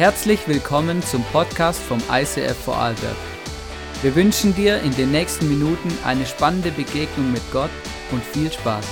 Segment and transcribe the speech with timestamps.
[0.00, 3.18] Herzlich willkommen zum Podcast vom ICF Vorarlberg.
[4.00, 7.68] Wir wünschen dir in den nächsten Minuten eine spannende Begegnung mit Gott
[8.10, 8.86] und viel Spaß.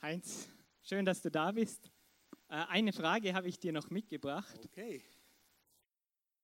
[0.00, 0.48] Heinz,
[0.84, 1.90] schön, dass du da bist.
[2.48, 4.60] Äh, Eine Frage habe ich dir noch mitgebracht.
[4.66, 5.02] Okay.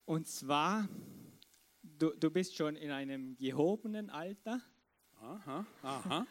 [0.06, 0.88] Und zwar,
[1.98, 4.61] du, du bist schon in einem gehobenen Alter.
[5.20, 6.27] Aha, aha.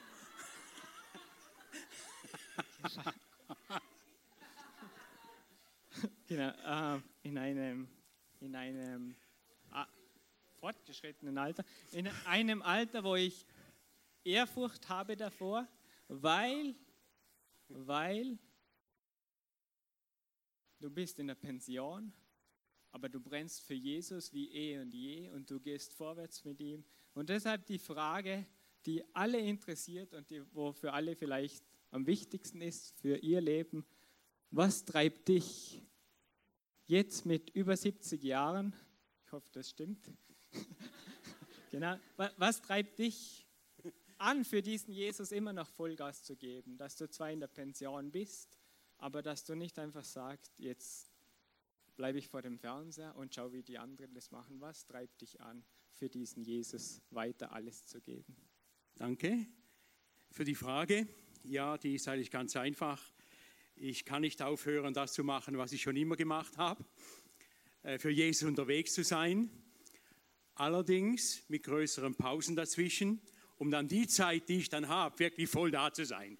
[6.28, 6.50] Genau,
[6.96, 7.88] äh, in einem,
[8.40, 9.16] in einem
[9.72, 9.88] ah,
[10.60, 11.64] fortgeschrittenen Alter.
[11.92, 13.46] In einem Alter, wo ich
[14.24, 15.68] Ehrfurcht habe davor,
[16.08, 16.76] weil,
[17.70, 18.38] weil
[20.80, 22.14] du bist in der Pension,
[22.98, 26.84] aber du brennst für Jesus wie eh und je und du gehst vorwärts mit ihm.
[27.14, 28.44] Und deshalb die Frage,
[28.88, 33.86] die alle interessiert und die, wo für alle vielleicht am wichtigsten ist für ihr Leben,
[34.50, 35.84] was treibt dich
[36.88, 38.74] jetzt mit über 70 Jahren,
[39.28, 40.10] ich hoffe, das stimmt,
[41.70, 43.46] genau, wa- was treibt dich
[44.18, 48.10] an, für diesen Jesus immer noch Vollgas zu geben, dass du zwar in der Pension
[48.10, 48.58] bist,
[48.98, 51.07] aber dass du nicht einfach sagst, jetzt
[51.98, 54.62] bleibe ich vor dem Fernseher und schau, wie die anderen das machen.
[54.62, 58.38] Was treibt dich an, für diesen Jesus weiter alles zu geben?
[58.96, 59.48] Danke
[60.32, 61.08] für die Frage.
[61.44, 63.02] Ja, die ist eigentlich ganz einfach.
[63.76, 66.86] Ich kann nicht aufhören, das zu machen, was ich schon immer gemacht habe,
[67.84, 69.50] äh, für Jesus unterwegs zu sein.
[70.56, 73.22] Allerdings mit größeren Pausen dazwischen,
[73.58, 76.38] um dann die Zeit, die ich dann habe, wirklich voll da zu sein.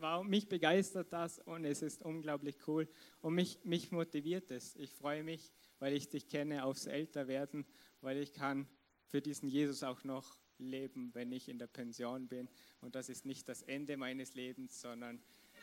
[0.00, 2.88] Wow, mich begeistert das und es ist unglaublich cool
[3.20, 4.76] und mich, mich motiviert es.
[4.76, 7.66] Ich freue mich, weil ich dich kenne, aufs Älterwerden,
[8.00, 8.68] weil ich kann
[9.06, 12.48] für diesen Jesus auch noch leben, wenn ich in der Pension bin.
[12.80, 15.20] Und das ist nicht das Ende meines Lebens, sondern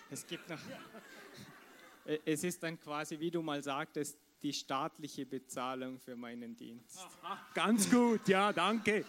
[0.10, 0.60] es gibt noch...
[2.24, 7.00] Es ist dann quasi, wie du mal sagtest, die staatliche Bezahlung für meinen Dienst.
[7.24, 9.04] Ah, ganz gut, ja, danke.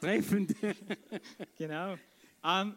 [0.00, 0.56] Treffend.
[1.56, 1.96] Genau.
[2.42, 2.74] Ähm,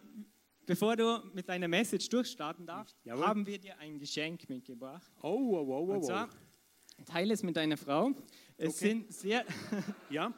[0.65, 3.25] bevor du mit deiner Message durchstarten darfst, Jawohl.
[3.25, 5.11] haben wir dir ein Geschenk mitgebracht.
[5.21, 6.29] Oh, oh, oh, Und oh, zwar,
[7.05, 8.11] teile es mit deiner Frau.
[8.57, 8.87] Es, Okay.
[8.89, 9.45] sind sehr,
[10.09, 10.33] Ja,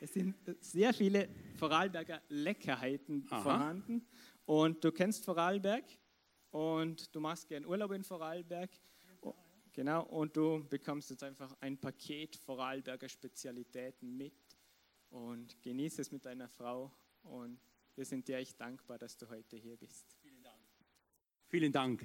[0.00, 3.42] es sind sehr viele Vorarlberger Leckerheiten Aha.
[3.42, 4.06] vorhanden.
[4.44, 5.84] Und du kennst Vorarlberg
[6.50, 8.70] und du machst gern Urlaub in Vorarlberg.
[9.74, 14.34] Genau, und du bekommst jetzt einfach ein Paket Vorarlberger Spezialitäten mit
[15.08, 16.92] und genieß es mit deiner Frau.
[17.22, 17.58] Und
[17.96, 20.16] wir sind dir echt dankbar, dass du heute hier bist.
[21.48, 22.04] vielen Dank.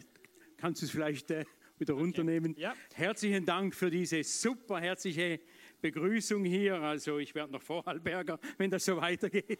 [0.57, 1.45] Kannst du es vielleicht äh,
[1.77, 2.55] wieder runternehmen?
[2.57, 2.75] Ja.
[2.93, 5.39] Herzlichen Dank für diese super herzliche
[5.79, 6.81] Begrüßung hier.
[6.81, 9.59] Also ich werde noch Vorarlberger, wenn das so weitergeht.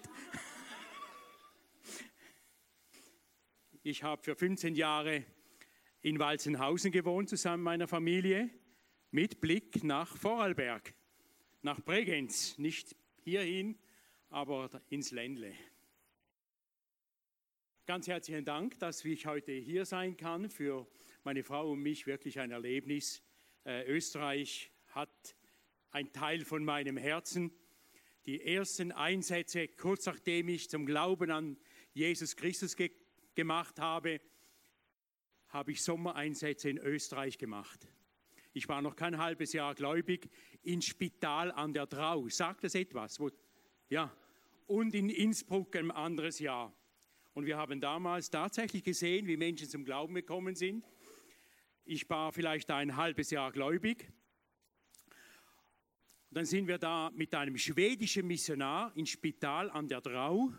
[3.84, 5.24] Ich habe für 15 Jahre
[6.02, 8.50] in Walzenhausen gewohnt, zusammen mit meiner Familie,
[9.12, 10.94] mit Blick nach Vorarlberg,
[11.62, 12.58] nach Bregenz.
[12.58, 13.78] Nicht hierhin,
[14.30, 15.54] aber ins Ländle.
[17.88, 20.50] Ganz herzlichen Dank, dass ich heute hier sein kann.
[20.50, 20.86] Für
[21.24, 23.24] meine Frau und mich wirklich ein Erlebnis.
[23.64, 25.38] Äh, Österreich hat
[25.92, 27.50] ein Teil von meinem Herzen.
[28.26, 31.56] Die ersten Einsätze, kurz nachdem ich zum Glauben an
[31.94, 32.92] Jesus Christus ge
[33.36, 34.20] gemacht habe,
[35.48, 37.88] habe ich Sommereinsätze in Österreich gemacht.
[38.52, 40.30] Ich war noch kein halbes Jahr gläubig
[40.62, 42.28] in Spital an der Drau.
[42.28, 43.18] Sagt das etwas?
[43.88, 44.14] Ja.
[44.66, 46.76] Und in Innsbruck ein anderes Jahr.
[47.38, 50.84] Und wir haben damals tatsächlich gesehen, wie Menschen zum Glauben gekommen sind.
[51.86, 54.12] Ich war vielleicht ein halbes Jahr gläubig.
[56.32, 60.52] Dann sind wir da mit einem schwedischen Missionar in Spital an der Drau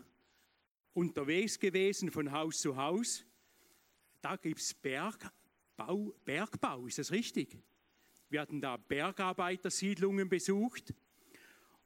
[0.95, 3.25] unterwegs gewesen, von Haus zu Haus.
[4.21, 7.59] Da gibt es Bergbau, Bergbau, ist das richtig?
[8.29, 10.95] Wir hatten da Bergarbeitersiedlungen besucht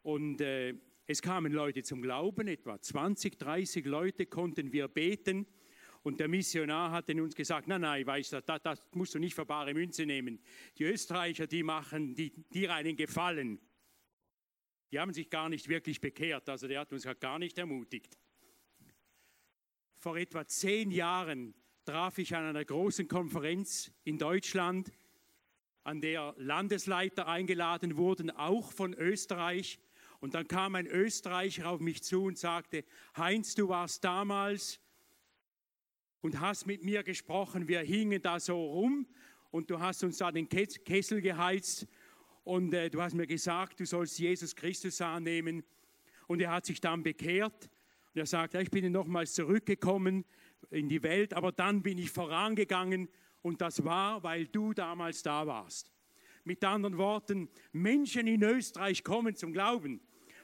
[0.02, 0.74] und äh,
[1.06, 5.46] es kamen Leute zum Glauben, etwa 20, 30 Leute konnten wir beten.
[6.02, 9.34] Und der Missionar hat uns gesagt, nein, nein, weißt du, das, das musst du nicht
[9.34, 10.40] für bare Münze nehmen.
[10.78, 13.60] Die Österreicher, die machen die, dir einen Gefallen.
[14.90, 18.18] Die haben sich gar nicht wirklich bekehrt, also der hat uns gar nicht ermutigt.
[19.94, 21.54] Vor etwa zehn Jahren
[21.84, 24.92] traf ich an einer großen Konferenz in Deutschland,
[25.84, 29.80] an der Landesleiter eingeladen wurden, auch von Österreich.
[30.22, 32.84] Und dann kam ein Österreicher auf mich zu und sagte,
[33.16, 34.78] Heinz, du warst damals
[36.20, 37.66] und hast mit mir gesprochen.
[37.66, 39.08] Wir hingen da so rum
[39.50, 41.88] und du hast uns da den Kes- Kessel geheizt
[42.44, 45.64] und äh, du hast mir gesagt, du sollst Jesus Christus annehmen.
[46.28, 47.68] Und er hat sich dann bekehrt.
[48.14, 50.24] Und er sagt, ja, ich bin nochmals zurückgekommen
[50.70, 53.08] in die Welt, aber dann bin ich vorangegangen
[53.42, 55.90] und das war, weil du damals da warst.
[56.44, 60.00] Mit anderen Worten, Menschen in Österreich kommen zum Glauben.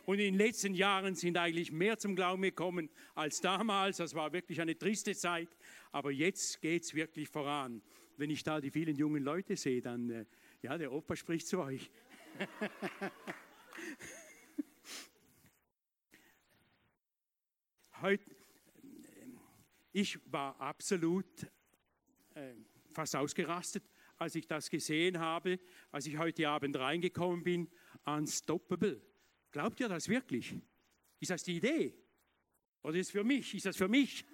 [0.08, 3.98] Und in den letzten Jahren sind eigentlich mehr zum Glauben gekommen als damals.
[3.98, 5.54] Das war wirklich eine triste Zeit.
[5.92, 7.82] Aber jetzt geht es wirklich voran.
[8.16, 10.24] Wenn ich da die vielen jungen Leute sehe, dann, äh,
[10.62, 11.90] ja, der Opa spricht zu euch.
[18.00, 18.24] Heute,
[19.92, 21.26] ich war absolut
[22.32, 22.54] äh,
[22.92, 23.84] fast ausgerastet,
[24.16, 25.60] als ich das gesehen habe,
[25.90, 27.68] als ich heute Abend reingekommen bin.
[28.06, 29.02] Unstoppable.
[29.50, 30.54] Glaubt ihr das wirklich?
[31.20, 31.94] Ist das die Idee?
[32.82, 33.54] Oder ist es für mich?
[33.54, 34.24] Ist das für mich?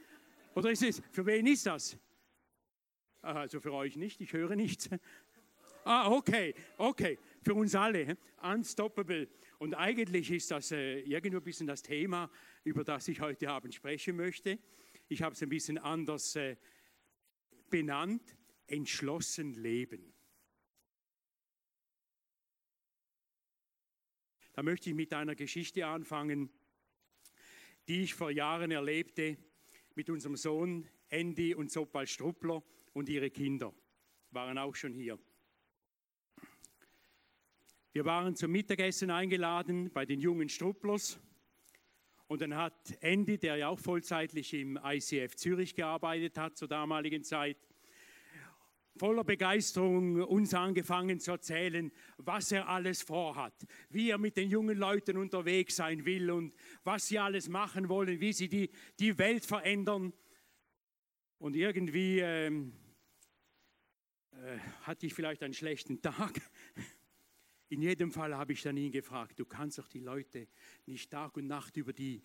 [0.55, 1.97] Oder ist es, für wen ist das?
[3.23, 4.89] Also für euch nicht, ich höre nichts.
[5.85, 8.17] Ah, okay, okay, für uns alle.
[8.43, 9.29] Unstoppable.
[9.59, 12.31] Und eigentlich ist das äh, irgendwo ein bisschen das Thema,
[12.65, 14.59] über das ich heute Abend sprechen möchte.
[15.09, 16.57] Ich habe es ein bisschen anders äh,
[17.69, 18.37] benannt.
[18.67, 20.14] Entschlossen leben.
[24.55, 26.49] Da möchte ich mit einer Geschichte anfangen,
[27.89, 29.37] die ich vor Jahren erlebte
[29.97, 32.63] mit unserem Sohn Andy und Sopal Struppler
[32.93, 33.75] und ihre Kinder.
[34.31, 35.19] Waren auch schon hier.
[37.93, 41.19] Wir waren zum Mittagessen eingeladen bei den jungen Strupplers.
[42.29, 47.25] Und dann hat Andy, der ja auch vollzeitlich im ICF Zürich gearbeitet hat zur damaligen
[47.25, 47.57] Zeit,
[48.97, 53.55] voller Begeisterung uns angefangen zu erzählen, was er alles vorhat,
[53.91, 56.55] wie er mit den jungen Leuten unterwegs sein will und
[56.85, 60.13] was sie alles machen wollen, wie sie die, die Welt verändern.
[61.39, 62.73] Und irgendwie ähm,
[64.33, 66.41] äh, hatte ich vielleicht einen schlechten Tag.
[67.69, 70.47] In jedem Fall habe ich dann ihn gefragt, du kannst doch die Leute
[70.87, 72.23] nicht Tag und Nacht über die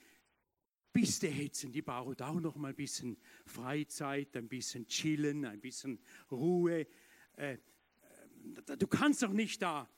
[0.91, 5.99] Piste hetzen, die brauchen auch noch mal ein bisschen Freizeit, ein bisschen chillen, ein bisschen
[6.31, 6.87] Ruhe.
[7.37, 9.89] Äh, äh, du kannst doch nicht da.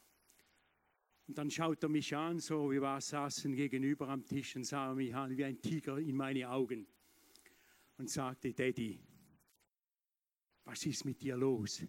[1.27, 4.93] Und dann schaut er mich an, so wie wir saßen gegenüber am Tisch und sah
[4.93, 6.85] mich an wie ein Tiger in meine Augen
[7.97, 8.99] und sagte, Daddy,
[10.65, 11.83] was ist mit dir los?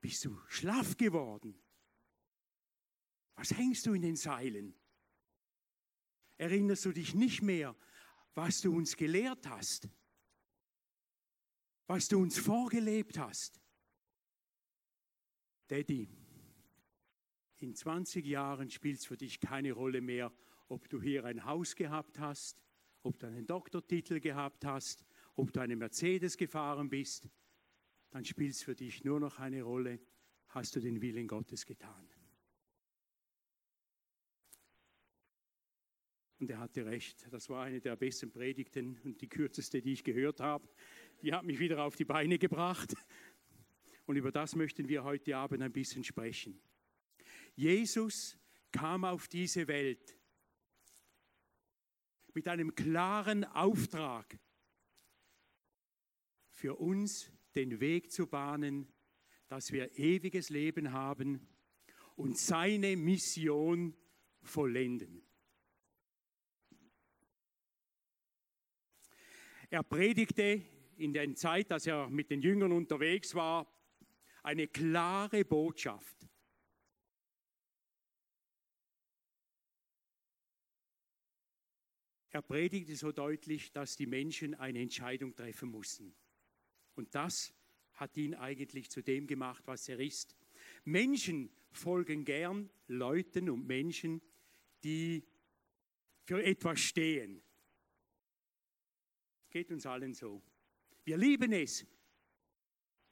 [0.00, 1.54] Bist du schlaff geworden?
[3.36, 4.74] Was hängst du in den Seilen?
[6.36, 7.76] Erinnerst du dich nicht mehr,
[8.34, 9.88] was du uns gelehrt hast,
[11.86, 13.60] was du uns vorgelebt hast.
[15.68, 16.08] Daddy,
[17.58, 20.32] in 20 Jahren spielt es für dich keine Rolle mehr,
[20.68, 22.62] ob du hier ein Haus gehabt hast,
[23.02, 25.04] ob du einen Doktortitel gehabt hast,
[25.36, 27.28] ob du eine Mercedes gefahren bist,
[28.10, 30.00] dann spielt es für dich nur noch eine Rolle,
[30.48, 32.13] hast du den Willen Gottes getan.
[36.40, 37.26] Und er hatte recht.
[37.30, 40.68] Das war eine der besten Predigten und die kürzeste, die ich gehört habe.
[41.22, 42.94] Die hat mich wieder auf die Beine gebracht.
[44.06, 46.60] Und über das möchten wir heute Abend ein bisschen sprechen.
[47.54, 48.36] Jesus
[48.72, 50.18] kam auf diese Welt
[52.34, 54.38] mit einem klaren Auftrag,
[56.50, 58.92] für uns den Weg zu bahnen,
[59.48, 61.46] dass wir ewiges Leben haben
[62.16, 63.96] und seine Mission
[64.42, 65.23] vollenden.
[69.74, 70.62] Er predigte
[70.98, 73.66] in der Zeit, dass er mit den Jüngern unterwegs war,
[74.44, 76.28] eine klare Botschaft.
[82.30, 86.14] Er predigte so deutlich, dass die Menschen eine Entscheidung treffen mussten.
[86.94, 87.52] Und das
[87.94, 90.36] hat ihn eigentlich zu dem gemacht, was er ist.
[90.84, 94.22] Menschen folgen gern Leuten und Menschen,
[94.84, 95.26] die
[96.26, 97.42] für etwas stehen,
[99.54, 100.42] Geht uns allen so.
[101.04, 101.86] Wir lieben es,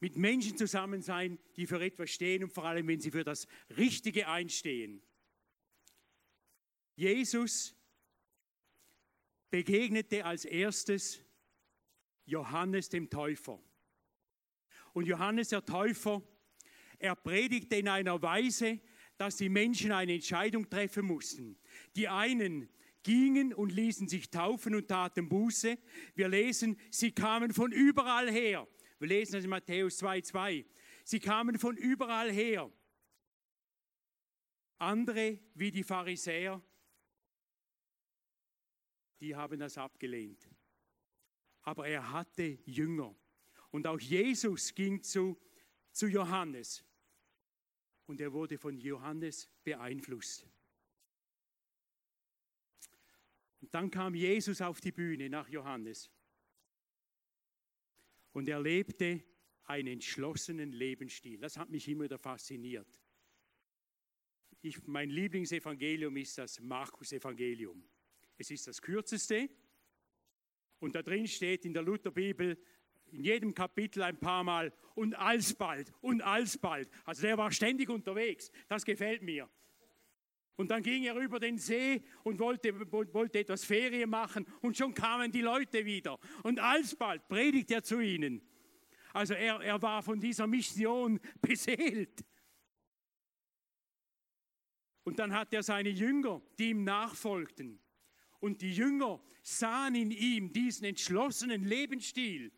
[0.00, 3.46] mit Menschen zusammen sein, die für etwas stehen und vor allem, wenn sie für das
[3.76, 5.00] Richtige einstehen.
[6.96, 7.76] Jesus
[9.50, 11.20] begegnete als erstes
[12.24, 13.62] Johannes dem Täufer.
[14.94, 16.22] Und Johannes der Täufer,
[16.98, 18.80] er predigte in einer Weise,
[19.16, 21.56] dass die Menschen eine Entscheidung treffen mussten.
[21.94, 22.68] Die einen
[23.02, 25.78] gingen und ließen sich taufen und taten Buße.
[26.14, 28.66] Wir lesen, sie kamen von überall her.
[28.98, 30.64] Wir lesen das in Matthäus 2,2.
[31.04, 32.70] Sie kamen von überall her.
[34.78, 36.60] Andere, wie die Pharisäer,
[39.20, 40.48] die haben das abgelehnt.
[41.62, 43.14] Aber er hatte Jünger.
[43.70, 45.40] Und auch Jesus ging zu,
[45.92, 46.84] zu Johannes.
[48.06, 50.46] und er wurde von Johannes beeinflusst.
[53.62, 56.10] Und dann kam Jesus auf die Bühne nach Johannes
[58.32, 59.22] und er lebte
[59.64, 61.38] einen entschlossenen Lebensstil.
[61.38, 63.00] Das hat mich immer wieder fasziniert.
[64.62, 67.88] Ich, mein Lieblingsevangelium ist das Markus-Evangelium.
[68.36, 69.48] Es ist das kürzeste
[70.80, 72.58] und da drin steht in der Lutherbibel
[73.12, 76.90] in jedem Kapitel ein paar Mal und alsbald und alsbald.
[77.04, 78.50] Also der war ständig unterwegs.
[78.68, 79.48] Das gefällt mir.
[80.56, 84.94] Und dann ging er über den See und wollte, wollte etwas Ferien machen und schon
[84.94, 86.18] kamen die Leute wieder.
[86.42, 88.42] Und alsbald predigt er zu ihnen.
[89.12, 92.24] Also er, er war von dieser Mission beseelt.
[95.04, 97.80] Und dann hat er seine Jünger, die ihm nachfolgten.
[98.40, 102.52] Und die Jünger sahen in ihm diesen entschlossenen Lebensstil.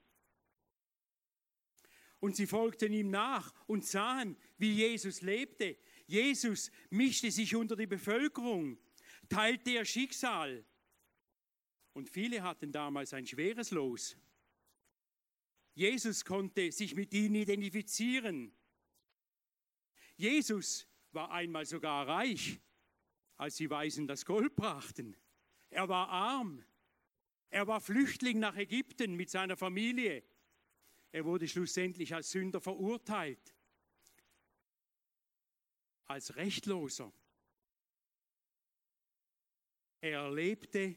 [2.20, 5.76] Und sie folgten ihm nach und sahen, wie Jesus lebte.
[6.06, 8.78] Jesus mischte sich unter die Bevölkerung,
[9.28, 10.64] teilte ihr Schicksal.
[11.92, 14.16] Und viele hatten damals ein schweres Los.
[15.74, 18.52] Jesus konnte sich mit ihnen identifizieren.
[20.16, 22.60] Jesus war einmal sogar reich,
[23.36, 25.16] als die Weisen das Gold brachten.
[25.70, 26.64] Er war arm.
[27.50, 30.24] Er war Flüchtling nach Ägypten mit seiner Familie.
[31.12, 33.54] Er wurde schlussendlich als Sünder verurteilt,
[36.06, 37.12] als Rechtloser.
[40.00, 40.96] Er erlebte,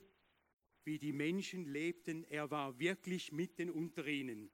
[0.83, 2.23] wie die Menschen lebten.
[2.25, 4.51] Er war wirklich mitten unter ihnen.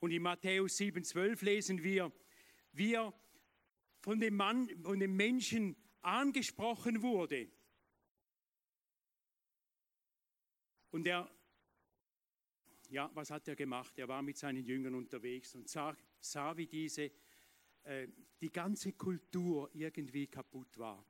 [0.00, 2.12] Und in Matthäus 7,12 lesen wir,
[2.72, 3.12] wie er
[4.00, 7.50] von dem, Mann, von dem Menschen angesprochen wurde.
[10.90, 11.30] Und er,
[12.88, 13.98] ja, was hat er gemacht?
[13.98, 17.10] Er war mit seinen Jüngern unterwegs und sah, sah wie diese,
[17.86, 18.08] äh,
[18.40, 21.04] die ganze Kultur irgendwie kaputt war.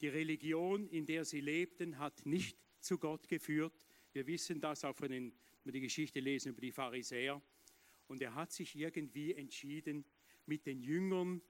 [0.00, 3.72] Die Religion, in der sie lebten, hat nicht zu Gott geführt.
[4.12, 7.40] Wir wissen das auch, von den, wenn wir die Geschichte lesen über die Pharisäer.
[8.06, 10.04] Und er hat sich irgendwie entschieden,
[10.46, 11.40] mit den Jüngern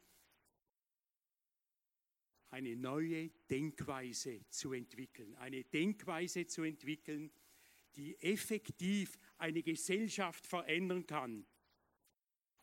[2.51, 5.35] eine neue Denkweise zu entwickeln.
[5.35, 7.33] Eine Denkweise zu entwickeln,
[7.97, 11.45] die effektiv eine Gesellschaft verändern kann.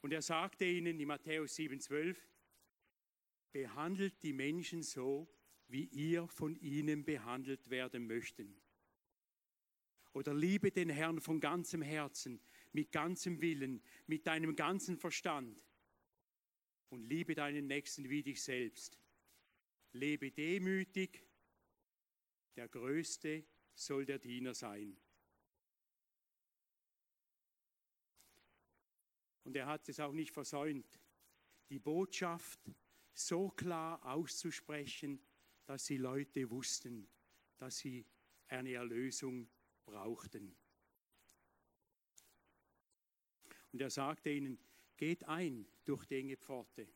[0.01, 2.17] Und er sagte ihnen in Matthäus 7,12,
[3.51, 5.29] behandelt die Menschen so,
[5.67, 8.61] wie ihr von ihnen behandelt werden möchten.
[10.13, 12.41] Oder liebe den Herrn von ganzem Herzen,
[12.73, 15.63] mit ganzem Willen, mit deinem ganzen Verstand.
[16.89, 18.99] Und liebe deinen Nächsten wie dich selbst.
[19.93, 21.25] Lebe demütig,
[22.57, 24.97] der Größte soll der Diener sein.
[29.43, 30.99] Und er hat es auch nicht versäumt,
[31.69, 32.59] die Botschaft
[33.13, 35.21] so klar auszusprechen,
[35.65, 37.09] dass die Leute wussten,
[37.57, 38.05] dass sie
[38.47, 39.49] eine Erlösung
[39.85, 40.55] brauchten.
[43.71, 44.59] Und er sagte ihnen,
[44.97, 46.87] geht ein durch die enge Pforte.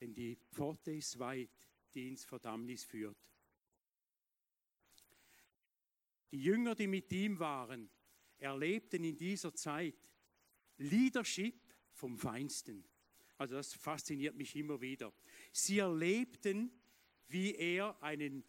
[0.00, 1.50] Denn die Pforte ist weit,
[1.94, 3.18] die ins Verdammnis führt.
[6.30, 7.90] Die Jünger, die mit ihm waren,
[8.38, 10.12] erlebten in dieser Zeit
[10.78, 11.60] Leadership
[11.92, 12.84] vom Feinsten.
[13.38, 15.12] Also das fasziniert mich immer wieder.
[15.52, 16.70] Sie erlebten,
[17.28, 18.44] wie er einen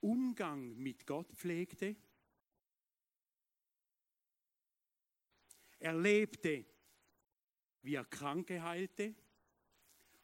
[0.00, 1.96] Umgang mit Gott pflegte.
[5.78, 6.64] Er lebte,
[7.82, 9.14] wie er Kranke heilte.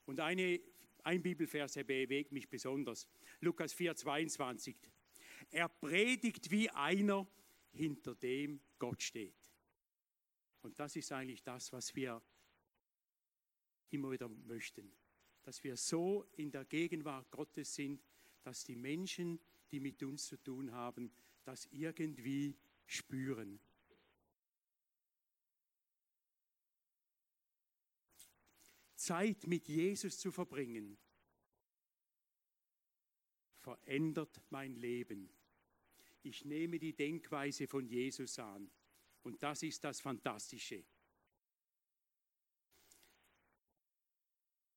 [0.04, 0.60] Und eine,
[1.02, 3.08] ein Bibelvers bewegt mich besonders.
[3.40, 4.76] Lukas 4, 22.
[5.50, 7.26] Er predigt wie einer,
[7.72, 9.37] hinter dem Gott steht.
[10.68, 12.22] Und das ist eigentlich das, was wir
[13.88, 14.92] immer wieder möchten.
[15.40, 18.04] Dass wir so in der Gegenwart Gottes sind,
[18.42, 21.10] dass die Menschen, die mit uns zu tun haben,
[21.44, 23.58] das irgendwie spüren.
[28.94, 30.98] Zeit mit Jesus zu verbringen,
[33.56, 35.30] verändert mein Leben.
[36.22, 38.70] Ich nehme die Denkweise von Jesus an.
[39.22, 40.84] Und das ist das Fantastische.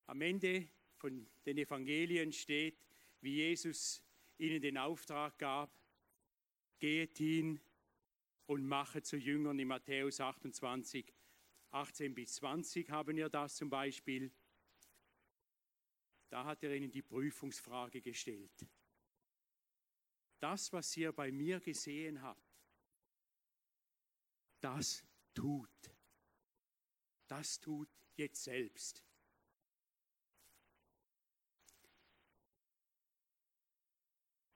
[0.07, 0.67] Am Ende
[0.97, 2.85] von den Evangelien steht,
[3.21, 4.03] wie Jesus
[4.37, 5.71] ihnen den Auftrag gab,
[6.79, 7.61] geht hin
[8.47, 11.13] und mache zu Jüngern in Matthäus 28,
[11.71, 14.31] 18 bis 20 haben wir das zum Beispiel.
[16.29, 18.65] Da hat er ihnen die Prüfungsfrage gestellt.
[20.39, 22.50] Das, was ihr bei mir gesehen habt,
[24.61, 25.03] das
[25.33, 25.69] tut.
[27.27, 29.03] Das tut jetzt selbst.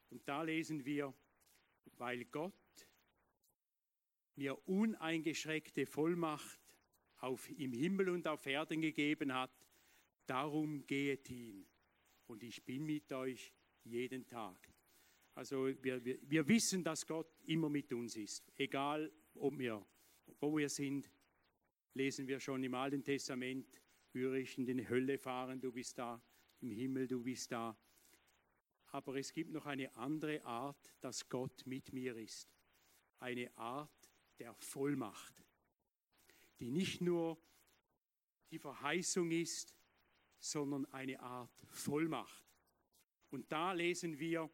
[0.10, 1.14] Und da lesen wir,
[1.98, 2.54] weil Gott
[4.36, 6.60] mir uneingeschränkte Vollmacht
[7.18, 9.52] auf, im Himmel und auf Erden gegeben hat,
[10.26, 11.66] darum gehet hin.
[12.28, 14.74] Und ich bin mit euch jeden Tag.
[15.34, 19.86] Also wir, wir, wir wissen, dass Gott immer mit uns ist, egal ob wir
[20.40, 21.10] wo wir sind,
[21.94, 23.82] lesen wir schon im Alten Testament,
[24.14, 26.22] ich in die Hölle fahren, du bist da,
[26.62, 27.78] im Himmel, du bist da.
[28.88, 32.56] Aber es gibt noch eine andere Art, dass Gott mit mir ist.
[33.20, 35.44] Eine Art der Vollmacht,
[36.60, 37.38] die nicht nur
[38.52, 39.76] die Verheißung ist,
[40.40, 42.46] sondern eine Art Vollmacht.
[43.32, 44.50] Und da lesen wir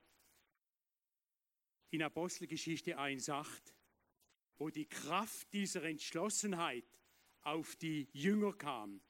[1.92, 3.74] in Apostelgeschichte 1.8,
[4.58, 6.86] wo die Kraft dieser Entschlossenheit
[7.42, 9.02] auf die Jünger kam.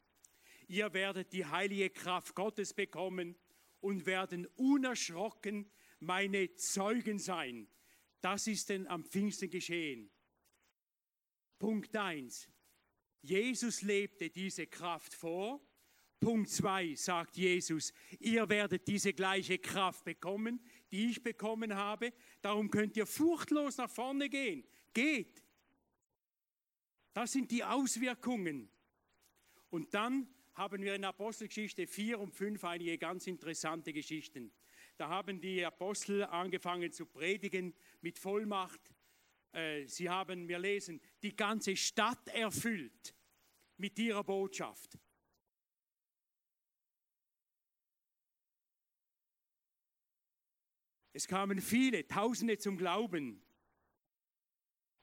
[0.68, 3.36] Ihr werdet die heilige Kraft Gottes bekommen
[3.82, 5.70] und werden unerschrocken
[6.00, 7.68] meine Zeugen sein.
[8.22, 10.10] Das ist denn am Pfingsten geschehen.
[11.60, 12.50] Punkt 1.
[13.22, 15.62] Jesus lebte diese Kraft vor.
[16.20, 22.14] Punkt 2 sagt Jesus, ihr werdet diese gleiche Kraft bekommen, die ich bekommen habe.
[22.42, 24.64] Darum könnt ihr furchtlos nach vorne gehen.
[24.94, 25.44] Geht.
[27.14, 28.70] Das sind die Auswirkungen.
[29.70, 34.52] Und dann haben wir in Apostelgeschichte 4 und 5 einige ganz interessante Geschichten.
[34.98, 38.82] Da haben die Apostel angefangen zu predigen mit Vollmacht.
[39.52, 43.16] Äh, sie haben, wir lesen, die ganze Stadt erfüllt
[43.78, 44.98] mit ihrer Botschaft.
[51.14, 53.42] Es kamen viele, Tausende zum Glauben.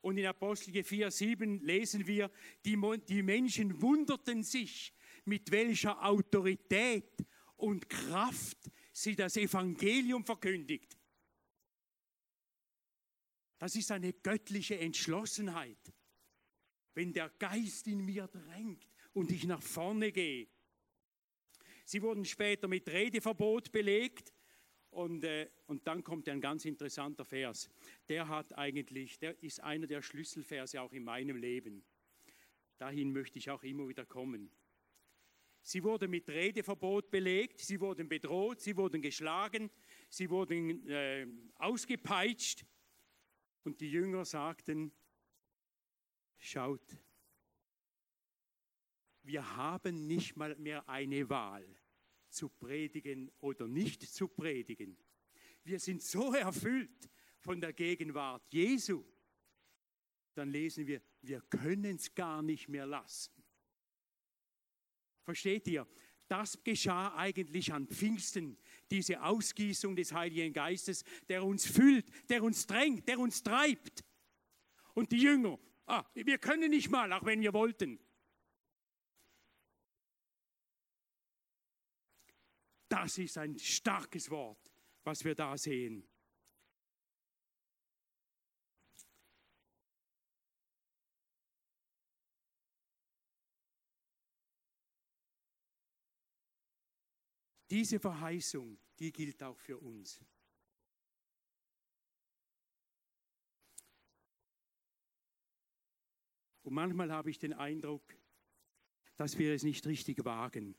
[0.00, 2.30] Und in Apostel 4, 7 lesen wir,
[2.64, 2.78] die,
[3.08, 8.58] die Menschen wunderten sich, mit welcher Autorität und Kraft
[8.92, 10.96] sie das Evangelium verkündigt.
[13.58, 15.92] Das ist eine göttliche Entschlossenheit.
[16.94, 20.48] Wenn der Geist in mir drängt und ich nach vorne gehe.
[21.84, 24.32] Sie wurden später mit Redeverbot belegt
[24.98, 27.70] und, äh, und dann kommt ein ganz interessanter Vers.
[28.08, 31.84] Der hat eigentlich, der ist einer der Schlüsselverse auch in meinem Leben.
[32.78, 34.50] Dahin möchte ich auch immer wieder kommen.
[35.62, 39.70] Sie wurden mit Redeverbot belegt, sie wurden bedroht, sie wurden geschlagen,
[40.08, 42.66] sie wurden äh, ausgepeitscht.
[43.62, 44.90] Und die Jünger sagten,
[46.38, 46.96] schaut,
[49.22, 51.78] wir haben nicht mal mehr eine Wahl
[52.38, 54.96] zu predigen oder nicht zu predigen.
[55.64, 59.04] Wir sind so erfüllt von der Gegenwart Jesu.
[60.34, 63.32] Dann lesen wir, wir können es gar nicht mehr lassen.
[65.24, 65.86] Versteht ihr?
[66.28, 68.56] Das geschah eigentlich an Pfingsten,
[68.88, 74.04] diese Ausgießung des Heiligen Geistes, der uns füllt, der uns drängt, der uns treibt.
[74.94, 77.98] Und die Jünger, ah, wir können nicht mal, auch wenn wir wollten.
[82.88, 84.72] Das ist ein starkes Wort,
[85.04, 86.08] was wir da sehen.
[97.70, 100.24] Diese Verheißung, die gilt auch für uns.
[106.62, 108.14] Und manchmal habe ich den Eindruck,
[109.16, 110.74] dass wir es nicht richtig wagen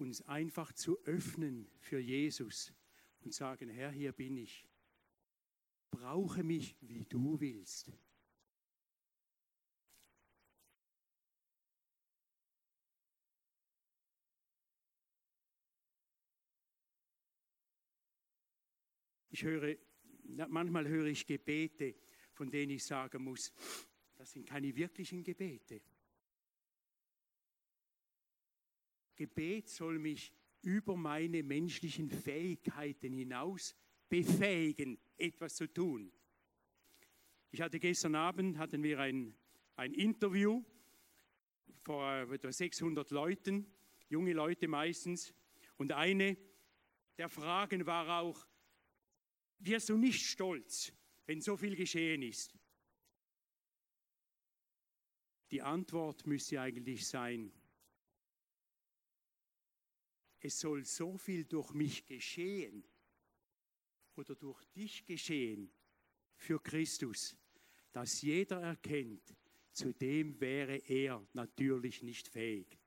[0.00, 2.72] uns einfach zu öffnen für Jesus
[3.20, 4.66] und sagen, Herr, hier bin ich.
[5.90, 7.92] Brauche mich, wie du willst.
[19.30, 19.76] Ich höre,
[20.48, 21.94] manchmal höre ich Gebete,
[22.32, 23.52] von denen ich sagen muss,
[24.14, 25.82] das sind keine wirklichen Gebete.
[29.16, 33.74] Gebet soll mich über meine menschlichen Fähigkeiten hinaus
[34.08, 36.12] befähigen, etwas zu tun.
[37.50, 39.34] Ich hatte gestern Abend hatten wir ein,
[39.76, 40.62] ein Interview
[41.82, 43.66] vor etwa 600 Leuten,
[44.08, 45.32] junge Leute meistens,
[45.78, 46.36] und eine
[47.18, 48.46] der Fragen war auch,
[49.58, 50.92] wirst du nicht stolz,
[51.26, 52.54] wenn so viel geschehen ist?
[55.50, 57.52] Die Antwort müsste eigentlich sein,
[60.40, 62.84] es soll so viel durch mich geschehen
[64.14, 65.72] oder durch dich geschehen
[66.36, 67.36] für Christus,
[67.92, 69.36] dass jeder erkennt,
[69.72, 72.78] zu dem wäre er natürlich nicht fähig.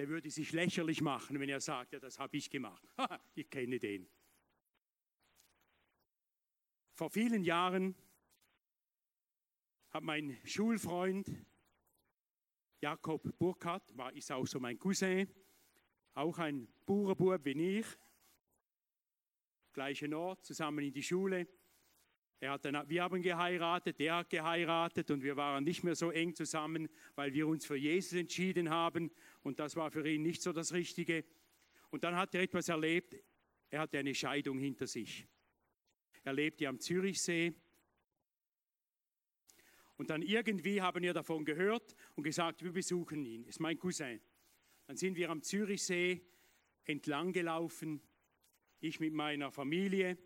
[0.00, 2.88] der würde sich lächerlich machen, wenn er sagt, ja, das habe ich gemacht.
[3.34, 4.08] ich kenne den.
[6.94, 7.94] Vor vielen Jahren
[9.90, 11.30] hat mein Schulfreund
[12.80, 15.28] Jakob Burkhardt, war, ist auch so mein Cousin,
[16.14, 17.86] auch ein Bauernbub wie ich,
[19.72, 21.46] gleichen Ort, zusammen in die Schule.
[22.40, 26.10] Er hat dann, wir haben geheiratet, der hat geheiratet und wir waren nicht mehr so
[26.10, 29.10] eng zusammen, weil wir uns für Jesus entschieden haben
[29.42, 31.24] und das war für ihn nicht so das Richtige.
[31.90, 33.14] Und dann hat er etwas erlebt,
[33.68, 35.26] er hatte eine Scheidung hinter sich.
[36.22, 37.54] Er lebte am Zürichsee
[40.00, 44.18] und dann irgendwie haben wir davon gehört und gesagt, wir besuchen ihn, ist mein Cousin.
[44.86, 46.22] Dann sind wir am Zürichsee
[46.84, 48.00] entlang gelaufen,
[48.80, 50.16] ich mit meiner Familie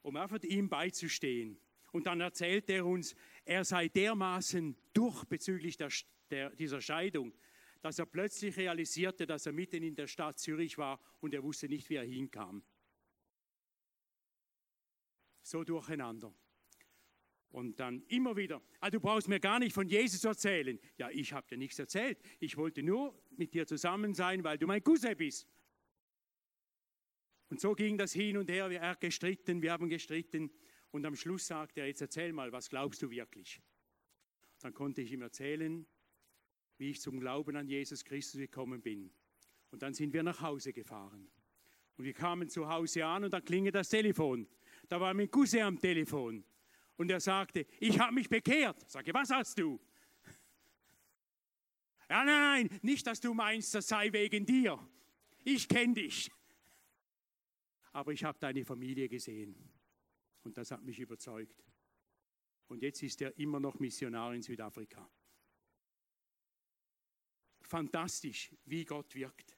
[0.00, 1.60] um einfach ihm beizustehen.
[1.92, 5.90] Und dann erzählt er uns, er sei dermaßen durch bezüglich der,
[6.30, 7.34] der, dieser Scheidung,
[7.82, 11.68] dass er plötzlich realisierte, dass er mitten in der Stadt Zürich war und er wusste
[11.68, 12.64] nicht, wie er hinkam.
[15.42, 16.34] So durcheinander.
[17.52, 20.78] Und dann immer wieder, ah, du brauchst mir gar nicht von Jesus erzählen.
[20.96, 22.18] Ja, ich habe dir nichts erzählt.
[22.40, 25.46] Ich wollte nur mit dir zusammen sein, weil du mein Cousin bist.
[27.50, 30.50] Und so ging das hin und her, wir haben gestritten, wir haben gestritten.
[30.90, 33.60] Und am Schluss sagte er, jetzt erzähl mal, was glaubst du wirklich?
[34.60, 35.86] Dann konnte ich ihm erzählen,
[36.78, 39.12] wie ich zum Glauben an Jesus Christus gekommen bin.
[39.70, 41.30] Und dann sind wir nach Hause gefahren.
[41.98, 44.48] Und wir kamen zu Hause an und dann klingelt das Telefon.
[44.88, 46.42] Da war mein Cousin am Telefon.
[47.02, 48.88] Und er sagte, ich habe mich bekehrt.
[48.88, 49.78] Sage, was hast du?
[52.08, 54.78] Ja, nein, nicht, dass du meinst, das sei wegen dir.
[55.44, 56.30] Ich kenne dich
[57.92, 59.54] aber ich habe deine Familie gesehen.
[60.42, 61.62] Und das hat mich überzeugt.
[62.66, 65.08] Und jetzt ist er immer noch Missionar in Südafrika.
[67.60, 69.56] Fantastisch, wie Gott wirkt.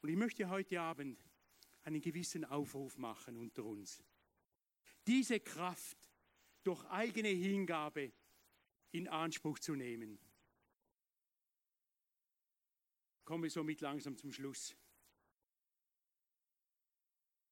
[0.00, 1.24] Und ich möchte heute Abend
[1.84, 4.02] einen gewissen Aufruf machen unter uns.
[5.06, 5.96] Diese Kraft
[6.64, 8.12] durch eigene Hingabe
[8.90, 10.18] in Anspruch zu nehmen.
[13.18, 14.76] Ich komme somit langsam zum Schluss.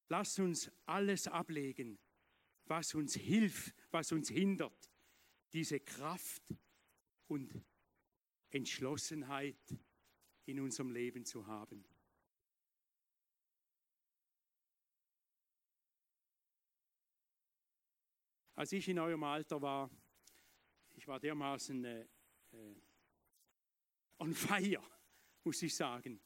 [0.08, 1.98] Lass uns alles ablegen,
[2.66, 4.90] was uns hilft, was uns hindert,
[5.52, 6.42] diese Kraft
[7.28, 7.64] und
[8.50, 9.78] Entschlossenheit
[10.46, 11.84] in unserem Leben zu haben.
[18.56, 19.90] Als ich in eurem Alter war,
[20.92, 22.06] ich war dermaßen äh,
[22.52, 22.74] äh,
[24.18, 24.82] on fire,
[25.44, 26.20] muss ich sagen.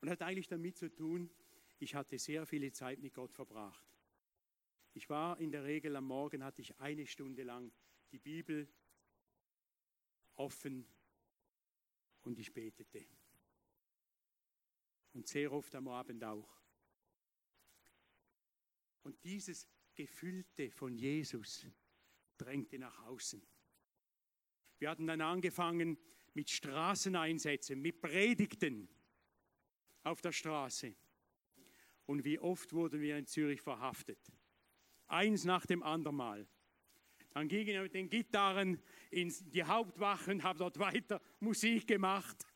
[0.00, 1.30] Und hat eigentlich damit zu tun,
[1.78, 3.86] ich hatte sehr viele Zeit mit Gott verbracht.
[4.94, 7.72] Ich war in der Regel am Morgen, hatte ich eine Stunde lang
[8.10, 8.68] die Bibel
[10.34, 10.84] offen
[12.22, 13.06] und ich betete.
[15.12, 16.60] Und sehr oft am Abend auch.
[19.02, 19.68] Und dieses
[20.00, 21.66] Gefüllte von Jesus
[22.38, 23.42] drängte nach außen.
[24.78, 25.98] Wir hatten dann angefangen
[26.32, 28.88] mit Straßeneinsätzen, mit Predigten
[30.02, 30.94] auf der Straße.
[32.06, 34.18] Und wie oft wurden wir in Zürich verhaftet?
[35.06, 36.48] Eins nach dem anderen Mal.
[37.34, 42.46] Dann gingen wir mit den Gitarren in die Hauptwache und haben dort weiter Musik gemacht.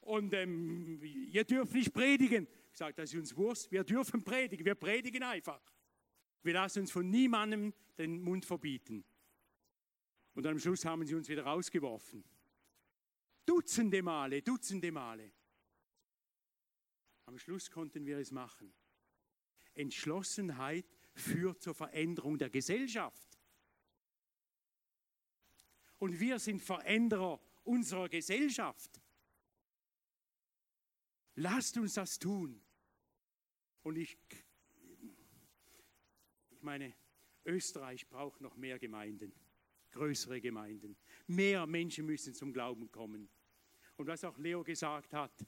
[0.00, 2.48] Und ähm, ihr dürft nicht predigen.
[2.72, 3.70] Ich sage, das ist uns Wurst.
[3.70, 4.66] Wir dürfen predigen.
[4.66, 5.62] Wir predigen einfach.
[6.46, 9.04] Wir lassen uns von niemandem den Mund verbieten.
[10.34, 12.24] Und am Schluss haben sie uns wieder rausgeworfen.
[13.44, 15.32] Dutzende Male, Dutzende Male.
[17.24, 18.72] Am Schluss konnten wir es machen.
[19.74, 23.40] Entschlossenheit führt zur Veränderung der Gesellschaft.
[25.98, 29.00] Und wir sind Veränderer unserer Gesellschaft.
[31.34, 32.62] Lasst uns das tun.
[33.82, 34.16] Und ich,
[36.66, 36.94] meine,
[37.46, 39.32] Österreich braucht noch mehr Gemeinden,
[39.92, 40.98] größere Gemeinden.
[41.26, 43.30] Mehr Menschen müssen zum Glauben kommen.
[43.96, 45.46] Und was auch Leo gesagt hat,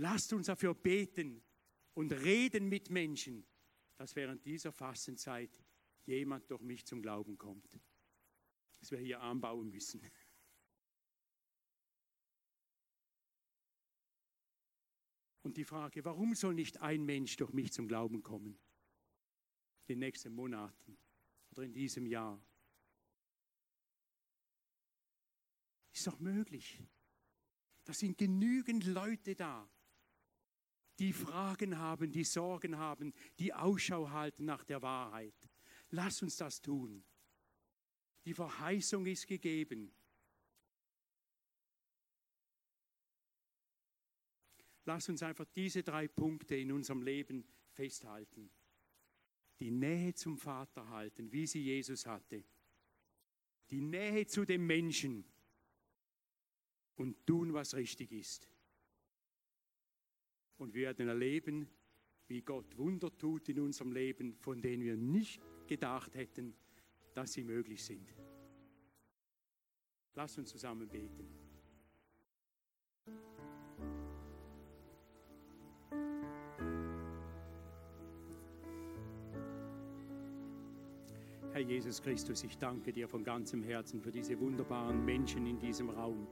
[0.00, 1.42] Lasst uns dafür beten
[1.92, 3.46] und reden mit Menschen,
[3.98, 5.50] dass während dieser Fastenzeit
[6.06, 7.78] jemand durch mich zum Glauben kommt.
[8.78, 10.00] Dass wir hier anbauen müssen.
[15.42, 18.58] Und die Frage, warum soll nicht ein Mensch durch mich zum Glauben kommen?
[19.90, 20.96] den nächsten Monaten
[21.50, 22.40] oder in diesem Jahr.
[25.92, 26.80] Ist doch möglich.
[27.84, 29.68] Da sind genügend Leute da,
[30.98, 35.50] die Fragen haben, die Sorgen haben, die Ausschau halten nach der Wahrheit.
[35.90, 37.02] Lass uns das tun.
[38.24, 39.92] Die Verheißung ist gegeben.
[44.84, 48.50] Lass uns einfach diese drei Punkte in unserem Leben festhalten.
[49.60, 52.42] Die Nähe zum Vater halten, wie sie Jesus hatte.
[53.70, 55.24] Die Nähe zu dem Menschen
[56.96, 58.48] und tun, was richtig ist.
[60.56, 61.68] Und wir werden erleben,
[62.26, 66.54] wie Gott Wunder tut in unserem Leben, von denen wir nicht gedacht hätten,
[67.14, 68.14] dass sie möglich sind.
[70.14, 71.39] Lass uns zusammen beten.
[81.52, 85.90] Herr Jesus Christus, ich danke dir von ganzem Herzen für diese wunderbaren Menschen in diesem
[85.90, 86.28] Raum.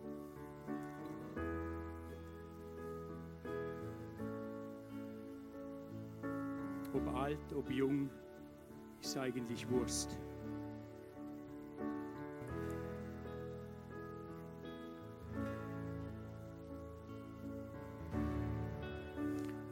[6.94, 8.08] Ob alt, ob jung,
[9.00, 10.16] ist eigentlich Wurst.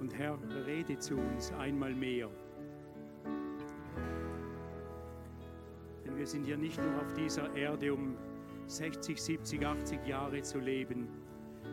[0.01, 2.29] Und Herr, rede zu uns einmal mehr.
[6.27, 8.17] Wir sind hier nicht nur auf dieser Erde, um
[8.67, 11.07] 60, 70, 80 Jahre zu leben,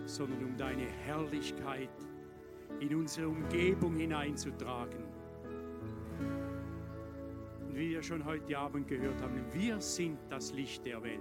[0.06, 1.90] sondern um deine Herrlichkeit
[2.80, 5.06] in unsere Umgebung hineinzutragen.
[7.66, 11.20] Und wie wir schon heute Abend gehört haben, wir sind das Licht der Welt.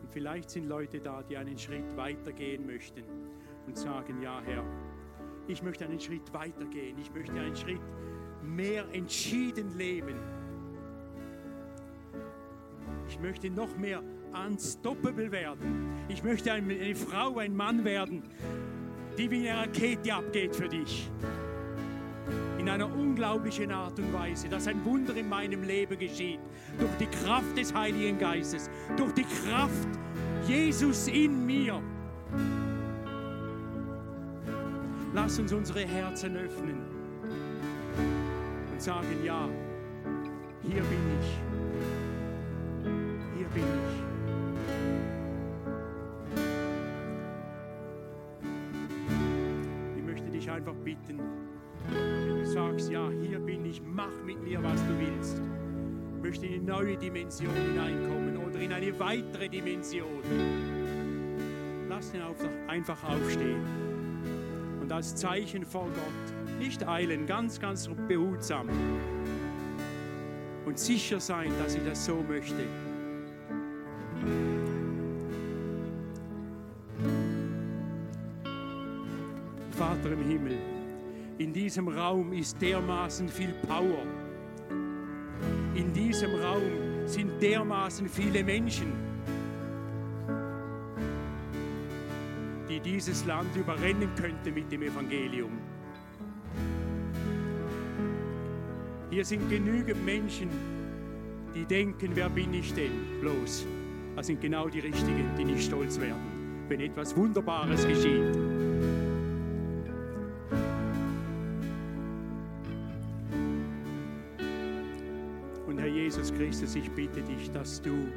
[0.00, 3.04] Und vielleicht sind Leute da, die einen Schritt weitergehen möchten
[3.66, 4.64] und sagen, ja Herr,
[5.48, 7.80] ich möchte einen Schritt weitergehen, ich möchte einen Schritt
[8.42, 10.14] mehr entschieden leben.
[13.08, 14.02] Ich möchte noch mehr
[14.46, 15.88] unstoppable werden.
[16.08, 18.22] Ich möchte eine Frau, ein Mann werden,
[19.16, 21.10] die wie eine Rakete abgeht für dich.
[22.58, 26.40] In einer unglaublichen Art und Weise, dass ein Wunder in meinem Leben geschieht.
[26.78, 29.88] Durch die Kraft des Heiligen Geistes, durch die Kraft
[30.46, 31.80] Jesus in mir.
[35.14, 36.82] Lass uns unsere Herzen öffnen
[38.70, 39.48] und sagen, ja,
[40.62, 41.38] hier bin ich.
[43.36, 44.02] Hier bin ich.
[49.96, 51.20] Ich möchte dich einfach bitten,
[51.90, 55.40] wenn du sagst, ja, hier bin ich, mach mit mir, was du willst.
[56.16, 60.22] Ich möchte in eine neue Dimension hineinkommen oder in eine weitere Dimension.
[61.88, 62.20] Lass ihn
[62.68, 63.87] einfach aufstehen
[64.88, 68.70] und als Zeichen vor Gott nicht eilen, ganz, ganz behutsam
[70.64, 72.64] und sicher sein, dass ich das so möchte.
[79.72, 80.56] Vater im Himmel,
[81.36, 84.06] in diesem Raum ist dermaßen viel Power.
[85.74, 86.62] In diesem Raum
[87.04, 88.94] sind dermaßen viele Menschen,
[92.88, 95.50] dieses Land überrennen könnten mit dem Evangelium.
[99.10, 100.48] Hier sind genügend Menschen,
[101.54, 103.66] die denken, wer bin ich denn bloß?
[104.16, 108.36] Das sind genau die Richtigen, die nicht stolz werden, wenn etwas Wunderbares geschieht.
[115.66, 118.08] Und Herr Jesus Christus, ich bitte dich, dass du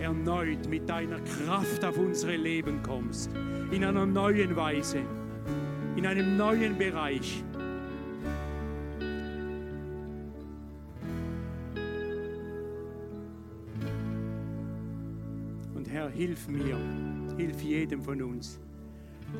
[0.00, 3.30] erneut mit deiner Kraft auf unsere Leben kommst,
[3.70, 5.00] in einer neuen Weise,
[5.96, 7.42] in einem neuen Bereich.
[15.74, 16.78] Und Herr, hilf mir,
[17.36, 18.60] hilf jedem von uns,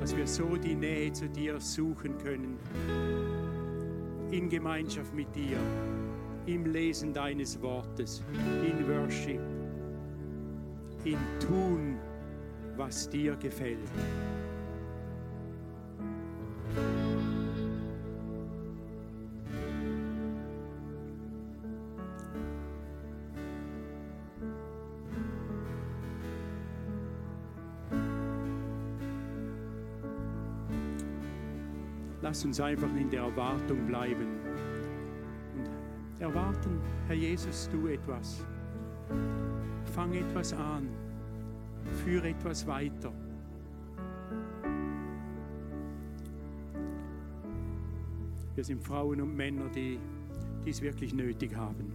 [0.01, 2.59] dass wir so die Nähe zu dir suchen können,
[4.31, 5.59] in Gemeinschaft mit dir,
[6.47, 8.23] im Lesen deines Wortes,
[8.65, 9.41] in Worship,
[11.07, 11.99] in Tun,
[12.77, 13.79] was dir gefällt.
[32.21, 34.27] Lass uns einfach in der Erwartung bleiben
[35.55, 38.45] und erwarten, Herr Jesus, tu etwas.
[39.95, 40.89] Fang etwas an,
[42.05, 43.13] führe etwas weiter.
[48.55, 49.99] Wir sind Frauen und Männer, die
[50.65, 51.93] dies wirklich nötig haben.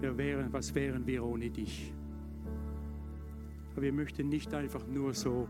[0.00, 1.92] Wären, was wären wir ohne dich?
[3.72, 5.48] Aber wir möchten nicht einfach nur so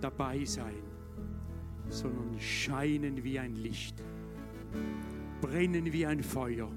[0.00, 0.74] dabei sein,
[1.88, 4.02] sondern scheinen wie ein Licht,
[5.40, 6.70] brennen wie ein Feuer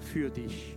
[0.00, 0.76] für dich.